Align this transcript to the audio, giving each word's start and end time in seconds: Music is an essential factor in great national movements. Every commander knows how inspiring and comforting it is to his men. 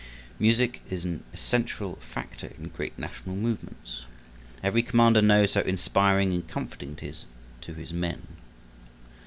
Music 0.39 0.81
is 0.89 1.05
an 1.05 1.23
essential 1.31 1.95
factor 1.97 2.51
in 2.57 2.69
great 2.69 2.97
national 2.97 3.35
movements. 3.35 4.05
Every 4.63 4.81
commander 4.81 5.21
knows 5.21 5.53
how 5.53 5.61
inspiring 5.61 6.33
and 6.33 6.47
comforting 6.47 6.93
it 6.93 7.03
is 7.03 7.25
to 7.61 7.75
his 7.75 7.93
men. 7.93 8.25